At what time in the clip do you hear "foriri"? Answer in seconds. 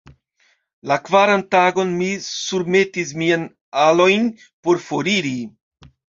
4.89-5.37